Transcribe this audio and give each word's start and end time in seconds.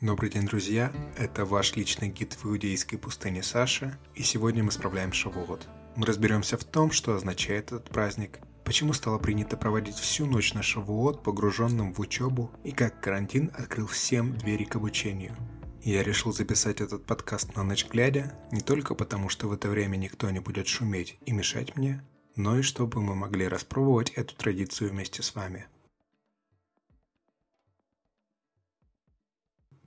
Добрый 0.00 0.30
день, 0.30 0.46
друзья! 0.46 0.90
Это 1.18 1.44
ваш 1.44 1.76
личный 1.76 2.08
гид 2.08 2.32
в 2.32 2.46
иудейской 2.46 2.98
пустыне 2.98 3.42
Саша, 3.42 3.98
и 4.14 4.22
сегодня 4.22 4.64
мы 4.64 4.72
справляем 4.72 5.12
Шавуот. 5.12 5.68
Мы 5.94 6.06
разберемся 6.06 6.56
в 6.56 6.64
том, 6.64 6.90
что 6.90 7.14
означает 7.14 7.66
этот 7.66 7.90
праздник, 7.90 8.38
почему 8.64 8.94
стало 8.94 9.18
принято 9.18 9.58
проводить 9.58 9.96
всю 9.96 10.24
ночь 10.24 10.54
на 10.54 10.62
Шавуот, 10.62 11.22
погруженным 11.22 11.92
в 11.92 12.00
учебу, 12.00 12.50
и 12.64 12.72
как 12.72 13.02
карантин 13.02 13.52
открыл 13.54 13.86
всем 13.88 14.38
двери 14.38 14.64
к 14.64 14.76
обучению. 14.76 15.36
Я 15.82 16.02
решил 16.02 16.32
записать 16.32 16.80
этот 16.80 17.04
подкаст 17.04 17.54
на 17.54 17.62
ночь 17.62 17.86
глядя, 17.86 18.32
не 18.52 18.62
только 18.62 18.94
потому, 18.94 19.28
что 19.28 19.48
в 19.48 19.52
это 19.52 19.68
время 19.68 19.98
никто 19.98 20.30
не 20.30 20.38
будет 20.38 20.66
шуметь 20.66 21.18
и 21.26 21.32
мешать 21.32 21.76
мне, 21.76 22.02
но 22.36 22.58
и 22.58 22.62
чтобы 22.62 23.02
мы 23.02 23.14
могли 23.14 23.46
распробовать 23.46 24.08
эту 24.12 24.34
традицию 24.34 24.92
вместе 24.92 25.22
с 25.22 25.34
вами– 25.34 25.66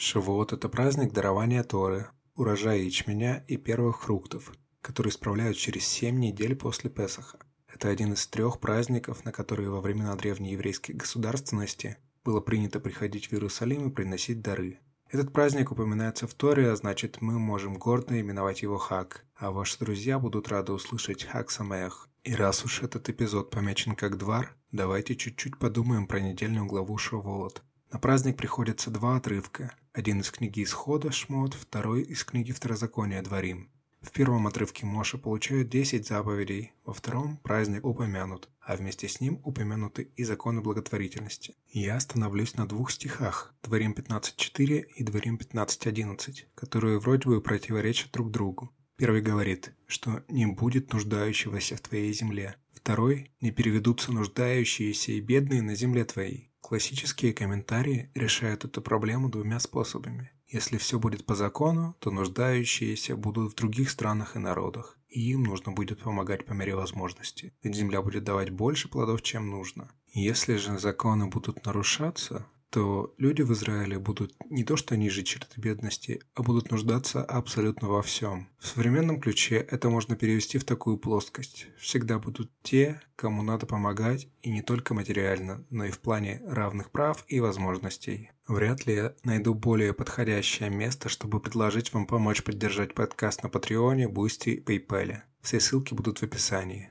Шавуот– 0.00 0.52
это 0.54 0.68
праздник 0.68 1.12
дарования 1.12 1.64
Торы, 1.64 2.08
урожая 2.36 2.78
ячменя 2.78 3.44
и 3.48 3.56
первых 3.56 4.02
фруктов, 4.02 4.52
который 4.80 5.10
справляют 5.10 5.56
через 5.56 5.88
семь 5.88 6.20
недель 6.20 6.54
после 6.54 6.88
Песаха. 6.88 7.40
Это 7.66 7.88
один 7.88 8.12
из 8.12 8.24
трех 8.28 8.60
праздников, 8.60 9.24
на 9.24 9.32
которые 9.32 9.70
во 9.70 9.80
времена 9.80 10.14
древней 10.14 10.52
еврейской 10.52 10.92
государственности 10.92 11.96
было 12.24 12.40
принято 12.40 12.78
приходить 12.78 13.26
в 13.26 13.32
Иерусалим 13.32 13.88
и 13.88 13.92
приносить 13.92 14.40
дары. 14.40 14.78
Этот 15.10 15.32
праздник 15.32 15.72
упоминается 15.72 16.28
в 16.28 16.34
Торе, 16.34 16.70
а 16.70 16.76
значит 16.76 17.20
мы 17.20 17.40
можем 17.40 17.74
гордо 17.74 18.20
именовать 18.20 18.62
его 18.62 18.78
Хак, 18.78 19.24
а 19.34 19.50
ваши 19.50 19.80
друзья 19.80 20.20
будут 20.20 20.46
рады 20.46 20.72
услышать 20.74 21.24
Хак 21.24 21.50
Самех. 21.50 22.08
И 22.22 22.36
раз 22.36 22.64
уж 22.64 22.84
этот 22.84 23.08
эпизод 23.08 23.50
помечен 23.50 23.96
как 23.96 24.16
двар, 24.16 24.54
давайте 24.70 25.16
чуть-чуть 25.16 25.58
подумаем 25.58 26.06
про 26.06 26.20
недельную 26.20 26.66
главу 26.66 26.96
Шавуот. 26.98 27.64
На 27.90 27.98
праздник 27.98 28.36
приходится 28.36 28.90
два 28.90 29.16
отрывка. 29.16 29.74
Один 29.98 30.20
из 30.20 30.30
книги 30.30 30.62
Исхода 30.62 31.10
Шмот, 31.10 31.54
второй 31.54 32.02
из 32.02 32.22
книги 32.22 32.52
Второзакония 32.52 33.20
Дворим. 33.20 33.68
В 34.00 34.12
первом 34.12 34.46
отрывке 34.46 34.86
Моша 34.86 35.18
получает 35.18 35.70
10 35.70 36.06
заповедей, 36.06 36.72
во 36.84 36.94
втором 36.94 37.38
праздник 37.38 37.84
упомянут, 37.84 38.48
а 38.60 38.76
вместе 38.76 39.08
с 39.08 39.20
ним 39.20 39.40
упомянуты 39.42 40.12
и 40.14 40.22
законы 40.22 40.60
благотворительности. 40.60 41.56
Я 41.72 41.96
остановлюсь 41.96 42.54
на 42.54 42.68
двух 42.68 42.92
стихах, 42.92 43.52
Дворим 43.64 43.90
15.4 43.90 44.82
и 44.82 45.02
Дворим 45.02 45.34
15.11, 45.34 46.44
которые 46.54 47.00
вроде 47.00 47.28
бы 47.28 47.40
противоречат 47.40 48.12
друг 48.12 48.30
другу. 48.30 48.70
Первый 48.94 49.20
говорит, 49.20 49.74
что 49.88 50.22
не 50.28 50.46
будет 50.46 50.92
нуждающегося 50.92 51.74
в 51.74 51.80
твоей 51.80 52.12
земле. 52.12 52.54
Второй– 52.72 53.32
не 53.40 53.50
переведутся 53.50 54.12
нуждающиеся 54.12 55.10
и 55.10 55.20
бедные 55.20 55.60
на 55.60 55.74
земле 55.74 56.04
твоей. 56.04 56.47
Классические 56.68 57.32
комментарии 57.32 58.10
решают 58.14 58.66
эту 58.66 58.82
проблему 58.82 59.30
двумя 59.30 59.58
способами. 59.58 60.32
Если 60.48 60.76
все 60.76 60.98
будет 60.98 61.24
по 61.24 61.34
закону, 61.34 61.96
то 61.98 62.10
нуждающиеся 62.10 63.16
будут 63.16 63.52
в 63.52 63.56
других 63.56 63.88
странах 63.88 64.36
и 64.36 64.38
народах, 64.38 64.98
и 65.08 65.30
им 65.30 65.44
нужно 65.44 65.72
будет 65.72 66.02
помогать 66.02 66.44
по 66.44 66.52
мере 66.52 66.76
возможности, 66.76 67.54
ведь 67.62 67.74
земля 67.74 68.02
будет 68.02 68.24
давать 68.24 68.50
больше 68.50 68.90
плодов, 68.90 69.22
чем 69.22 69.48
нужно. 69.48 69.90
Если 70.12 70.56
же 70.56 70.78
законы 70.78 71.28
будут 71.28 71.64
нарушаться, 71.64 72.46
то 72.70 73.14
люди 73.18 73.42
в 73.42 73.52
Израиле 73.52 73.98
будут 73.98 74.34
не 74.50 74.64
то 74.64 74.76
что 74.76 74.96
ниже 74.96 75.22
черты 75.22 75.60
бедности, 75.60 76.20
а 76.34 76.42
будут 76.42 76.70
нуждаться 76.70 77.24
абсолютно 77.24 77.88
во 77.88 78.02
всем. 78.02 78.48
В 78.58 78.66
современном 78.66 79.20
ключе 79.20 79.56
это 79.56 79.88
можно 79.88 80.16
перевести 80.16 80.58
в 80.58 80.64
такую 80.64 80.98
плоскость. 80.98 81.66
Всегда 81.78 82.18
будут 82.18 82.50
те, 82.62 83.00
кому 83.16 83.42
надо 83.42 83.66
помогать, 83.66 84.28
и 84.42 84.50
не 84.50 84.62
только 84.62 84.94
материально, 84.94 85.64
но 85.70 85.84
и 85.84 85.90
в 85.90 85.98
плане 86.00 86.42
равных 86.46 86.90
прав 86.90 87.24
и 87.28 87.40
возможностей. 87.40 88.30
Вряд 88.46 88.86
ли 88.86 88.94
я 88.94 89.14
найду 89.24 89.54
более 89.54 89.92
подходящее 89.92 90.70
место, 90.70 91.08
чтобы 91.08 91.40
предложить 91.40 91.92
вам 91.92 92.06
помочь 92.06 92.42
поддержать 92.42 92.94
подкаст 92.94 93.42
на 93.42 93.48
Patreon 93.48 93.95
е, 93.95 94.08
Boosty 94.08 94.50
и 94.50 94.60
PayPal. 94.60 95.18
Все 95.42 95.60
ссылки 95.60 95.94
будут 95.94 96.18
в 96.18 96.22
описании. 96.22 96.90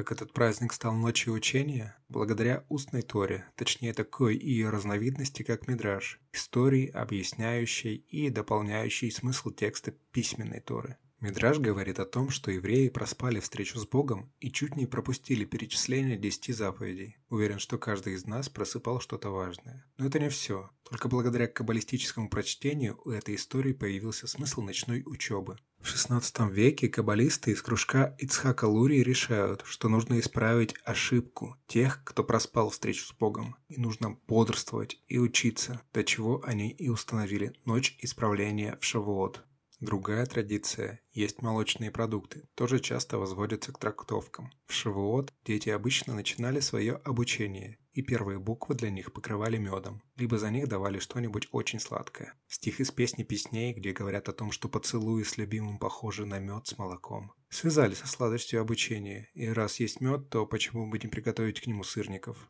Как 0.00 0.12
этот 0.12 0.32
праздник 0.32 0.72
стал 0.72 0.94
ночью 0.94 1.34
учения, 1.34 1.94
благодаря 2.08 2.64
устной 2.70 3.02
Торе, 3.02 3.44
точнее 3.54 3.92
такой 3.92 4.34
ее 4.34 4.70
разновидности, 4.70 5.42
как 5.42 5.68
Мидраж, 5.68 6.18
истории, 6.32 6.88
объясняющей 6.88 7.96
и 7.96 8.30
дополняющей 8.30 9.10
смысл 9.10 9.50
текста 9.50 9.92
письменной 10.10 10.60
Торы. 10.60 10.96
Мидраж 11.20 11.58
говорит 11.58 12.00
о 12.00 12.06
том, 12.06 12.30
что 12.30 12.50
евреи 12.50 12.88
проспали 12.88 13.40
встречу 13.40 13.78
с 13.78 13.86
Богом 13.86 14.32
и 14.40 14.50
чуть 14.50 14.74
не 14.76 14.86
пропустили 14.86 15.44
перечисление 15.44 16.16
десяти 16.16 16.54
заповедей. 16.54 17.18
Уверен, 17.28 17.58
что 17.58 17.76
каждый 17.76 18.14
из 18.14 18.24
нас 18.24 18.48
просыпал 18.48 19.00
что-то 19.00 19.28
важное. 19.28 19.84
Но 19.98 20.06
это 20.06 20.18
не 20.18 20.30
все. 20.30 20.70
Только 20.88 21.08
благодаря 21.08 21.46
каббалистическому 21.46 22.30
прочтению 22.30 22.98
у 23.04 23.10
этой 23.10 23.34
истории 23.34 23.74
появился 23.74 24.26
смысл 24.26 24.62
ночной 24.62 25.02
учебы. 25.04 25.58
В 25.80 25.86
XVI 25.86 26.52
веке 26.52 26.88
каббалисты 26.88 27.52
из 27.52 27.62
кружка 27.62 28.14
Ицхака 28.18 28.66
Лури 28.66 29.02
решают, 29.02 29.62
что 29.64 29.88
нужно 29.88 30.20
исправить 30.20 30.74
ошибку 30.84 31.56
тех, 31.66 32.04
кто 32.04 32.22
проспал 32.22 32.68
встречу 32.68 33.06
с 33.06 33.12
Богом, 33.12 33.56
и 33.68 33.80
нужно 33.80 34.18
бодрствовать 34.28 35.00
и 35.08 35.18
учиться, 35.18 35.80
до 35.94 36.04
чего 36.04 36.42
они 36.44 36.70
и 36.70 36.90
установили 36.90 37.54
ночь 37.64 37.96
исправления 38.00 38.76
в 38.80 38.84
Шавуот. 38.84 39.42
Другая 39.80 40.26
традиция– 40.26 41.00
есть 41.12 41.40
молочные 41.40 41.90
продукты, 41.90 42.46
тоже 42.54 42.80
часто 42.80 43.16
возводятся 43.16 43.72
к 43.72 43.78
трактовкам. 43.78 44.52
В 44.66 44.74
Шавуот 44.74 45.32
дети 45.42 45.70
обычно 45.70 46.12
начинали 46.12 46.60
свое 46.60 46.96
обучение, 46.96 47.78
и 47.94 48.02
первые 48.02 48.38
буквы 48.38 48.74
для 48.74 48.90
них 48.90 49.10
покрывали 49.14 49.56
медом, 49.56 50.02
либо 50.16 50.36
за 50.36 50.50
них 50.50 50.68
давали 50.68 50.98
что-нибудь 50.98 51.48
очень 51.50 51.80
сладкое. 51.80 52.34
Стих 52.46 52.80
из 52.80 52.90
песни 52.90 53.22
песней, 53.22 53.72
где 53.72 53.92
говорят 53.92 54.28
о 54.28 54.34
том, 54.34 54.52
что 54.52 54.68
поцелуи 54.68 55.22
с 55.22 55.38
любимым 55.38 55.78
похожи 55.78 56.26
на 56.26 56.38
мед 56.38 56.66
с 56.66 56.76
молоком. 56.76 57.32
Связали 57.48 57.94
со 57.94 58.06
сладостью 58.06 58.60
обучения, 58.60 59.30
и 59.32 59.48
раз 59.48 59.80
есть 59.80 60.02
мед, 60.02 60.28
то 60.28 60.44
почему 60.44 60.90
бы 60.90 60.98
не 60.98 61.08
приготовить 61.08 61.62
к 61.62 61.66
нему 61.66 61.84
сырников? 61.84 62.46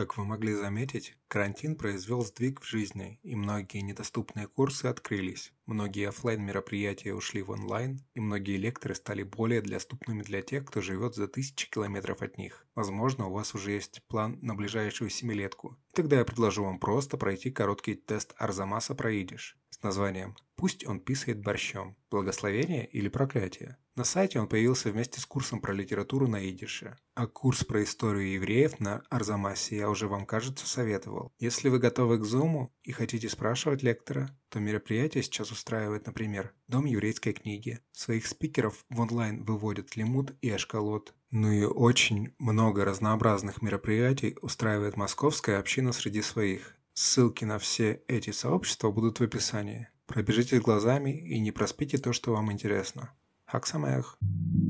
Как 0.00 0.16
вы 0.16 0.24
могли 0.24 0.54
заметить, 0.54 1.14
карантин 1.28 1.76
произвел 1.76 2.24
сдвиг 2.24 2.62
в 2.62 2.66
жизни, 2.66 3.20
и 3.22 3.36
многие 3.36 3.82
недоступные 3.82 4.48
курсы 4.48 4.86
открылись. 4.86 5.52
Многие 5.66 6.08
офлайн 6.08 6.42
мероприятия 6.42 7.12
ушли 7.12 7.42
в 7.42 7.50
онлайн, 7.50 8.02
и 8.14 8.20
многие 8.20 8.56
лекторы 8.56 8.94
стали 8.94 9.24
более 9.24 9.60
доступными 9.60 10.22
для 10.22 10.40
тех, 10.40 10.64
кто 10.64 10.80
живет 10.80 11.16
за 11.16 11.28
тысячи 11.28 11.68
километров 11.68 12.22
от 12.22 12.38
них. 12.38 12.66
Возможно, 12.74 13.26
у 13.26 13.32
вас 13.34 13.54
уже 13.54 13.72
есть 13.72 14.02
план 14.08 14.38
на 14.40 14.54
ближайшую 14.54 15.10
семилетку. 15.10 15.76
Тогда 15.92 16.16
я 16.16 16.24
предложу 16.24 16.64
вам 16.64 16.78
просто 16.78 17.18
пройти 17.18 17.50
короткий 17.50 17.94
тест 17.94 18.32
Арзамаса 18.38 18.94
про 18.94 19.12
идиш 19.12 19.59
названием 19.82 20.36
«Пусть 20.56 20.86
он 20.86 21.00
писает 21.00 21.42
борщом. 21.42 21.96
Благословение 22.10 22.86
или 22.86 23.08
проклятие?». 23.08 23.76
На 23.96 24.04
сайте 24.04 24.40
он 24.40 24.48
появился 24.48 24.90
вместе 24.90 25.20
с 25.20 25.26
курсом 25.26 25.60
про 25.60 25.74
литературу 25.74 26.26
на 26.26 26.48
идише. 26.48 26.96
А 27.14 27.26
курс 27.26 27.64
про 27.64 27.82
историю 27.82 28.32
евреев 28.32 28.80
на 28.80 29.02
Арзамасе 29.10 29.76
я 29.76 29.90
уже 29.90 30.08
вам, 30.08 30.24
кажется, 30.24 30.66
советовал. 30.66 31.32
Если 31.38 31.68
вы 31.68 31.78
готовы 31.78 32.18
к 32.18 32.24
зуму 32.24 32.72
и 32.82 32.92
хотите 32.92 33.28
спрашивать 33.28 33.82
лектора, 33.82 34.34
то 34.48 34.58
мероприятие 34.58 35.22
сейчас 35.22 35.50
устраивает, 35.50 36.06
например, 36.06 36.54
Дом 36.66 36.86
еврейской 36.86 37.32
книги. 37.32 37.80
Своих 37.92 38.26
спикеров 38.26 38.84
в 38.88 39.00
онлайн 39.00 39.44
выводят 39.44 39.96
Лимут 39.96 40.34
и 40.40 40.48
Эшколот. 40.54 41.14
Ну 41.30 41.52
и 41.52 41.64
очень 41.64 42.34
много 42.38 42.84
разнообразных 42.84 43.60
мероприятий 43.60 44.36
устраивает 44.40 44.96
московская 44.96 45.58
община 45.58 45.92
среди 45.92 46.22
своих. 46.22 46.76
Ссылки 46.94 47.44
на 47.44 47.58
все 47.58 48.02
эти 48.08 48.30
сообщества 48.30 48.90
будут 48.90 49.20
в 49.20 49.22
описании. 49.22 49.88
Пробежите 50.06 50.60
глазами 50.60 51.10
и 51.10 51.38
не 51.38 51.52
проспите 51.52 51.98
то, 51.98 52.12
что 52.12 52.32
вам 52.32 52.50
интересно. 52.52 53.14
Хаксамех. 53.46 54.18
Самех. 54.20 54.69